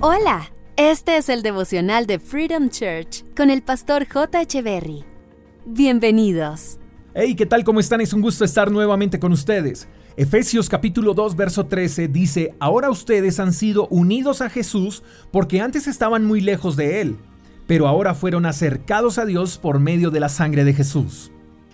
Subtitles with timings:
[0.00, 4.42] Hola, este es el devocional de Freedom Church con el pastor J.
[4.42, 5.04] Echeverry.
[5.66, 6.78] Bienvenidos.
[7.16, 7.64] Hey, ¿qué tal?
[7.64, 8.00] ¿Cómo están?
[8.00, 9.88] Es un gusto estar nuevamente con ustedes.
[10.16, 15.88] Efesios capítulo 2, verso 13 dice, Ahora ustedes han sido unidos a Jesús porque antes
[15.88, 17.16] estaban muy lejos de Él,
[17.66, 21.32] pero ahora fueron acercados a Dios por medio de la sangre de Jesús.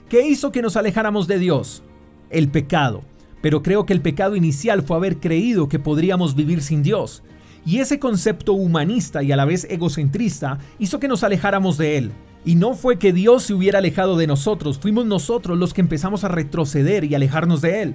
[0.08, 1.82] ¿Qué hizo que nos alejáramos de Dios?
[2.30, 3.02] El pecado.
[3.42, 7.22] Pero creo que el pecado inicial fue haber creído que podríamos vivir sin Dios.
[7.66, 12.12] Y ese concepto humanista y a la vez egocentrista hizo que nos alejáramos de Él.
[12.44, 16.24] Y no fue que Dios se hubiera alejado de nosotros, fuimos nosotros los que empezamos
[16.24, 17.94] a retroceder y alejarnos de Él.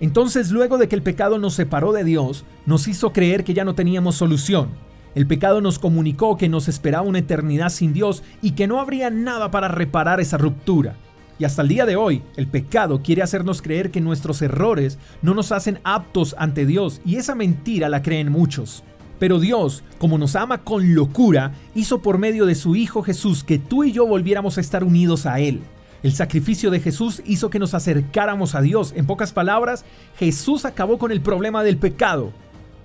[0.00, 3.64] Entonces luego de que el pecado nos separó de Dios, nos hizo creer que ya
[3.64, 4.68] no teníamos solución.
[5.14, 9.10] El pecado nos comunicó que nos esperaba una eternidad sin Dios y que no habría
[9.10, 10.96] nada para reparar esa ruptura.
[11.38, 15.34] Y hasta el día de hoy, el pecado quiere hacernos creer que nuestros errores no
[15.34, 18.84] nos hacen aptos ante Dios y esa mentira la creen muchos.
[19.22, 23.60] Pero Dios, como nos ama con locura, hizo por medio de su Hijo Jesús que
[23.60, 25.60] tú y yo volviéramos a estar unidos a Él.
[26.02, 28.92] El sacrificio de Jesús hizo que nos acercáramos a Dios.
[28.96, 29.84] En pocas palabras,
[30.18, 32.32] Jesús acabó con el problema del pecado.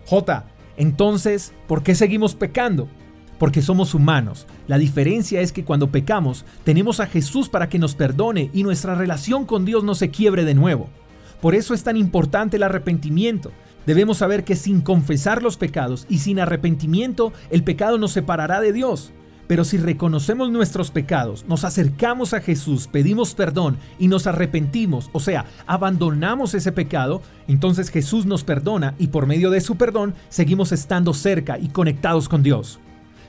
[0.05, 0.45] J.
[0.77, 2.87] Entonces, ¿por qué seguimos pecando?
[3.39, 4.45] Porque somos humanos.
[4.67, 8.93] La diferencia es que cuando pecamos, tenemos a Jesús para que nos perdone y nuestra
[8.93, 10.87] relación con Dios no se quiebre de nuevo.
[11.41, 13.51] Por eso es tan importante el arrepentimiento.
[13.87, 18.73] Debemos saber que sin confesar los pecados y sin arrepentimiento, el pecado nos separará de
[18.73, 19.13] Dios.
[19.47, 25.21] Pero si reconocemos nuestros pecados, nos acercamos a Jesús, pedimos perdón y nos arrepentimos, o
[25.21, 30.73] sea, abandonamos ese pecado, entonces Jesús nos perdona y por medio de su perdón seguimos
[30.73, 32.81] estando cerca y conectados con Dios.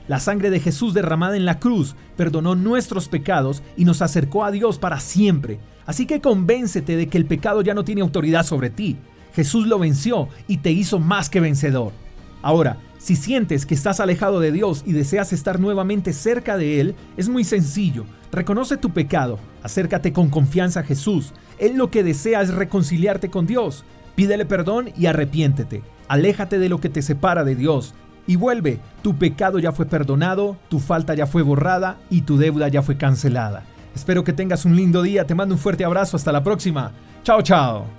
[0.09, 4.51] La sangre de Jesús derramada en la cruz perdonó nuestros pecados y nos acercó a
[4.51, 5.61] Dios para siempre.
[5.85, 8.97] Así que convéncete de que el pecado ya no tiene autoridad sobre ti.
[9.39, 11.93] Jesús lo venció y te hizo más que vencedor.
[12.41, 16.95] Ahora, si sientes que estás alejado de Dios y deseas estar nuevamente cerca de Él,
[17.15, 18.03] es muy sencillo.
[18.33, 21.31] Reconoce tu pecado, acércate con confianza a Jesús.
[21.57, 23.85] Él lo que desea es reconciliarte con Dios.
[24.15, 25.83] Pídele perdón y arrepiéntete.
[26.09, 27.93] Aléjate de lo que te separa de Dios
[28.27, 28.81] y vuelve.
[29.03, 32.97] Tu pecado ya fue perdonado, tu falta ya fue borrada y tu deuda ya fue
[32.97, 33.63] cancelada.
[33.95, 36.91] Espero que tengas un lindo día, te mando un fuerte abrazo, hasta la próxima.
[37.23, 37.98] Chao, chao.